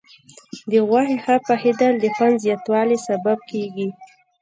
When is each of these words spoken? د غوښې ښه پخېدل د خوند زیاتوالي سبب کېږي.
د 0.71 0.73
غوښې 0.87 1.17
ښه 1.23 1.35
پخېدل 1.47 1.93
د 1.99 2.05
خوند 2.15 2.35
زیاتوالي 2.45 2.97
سبب 3.07 3.39
کېږي. 3.49 3.87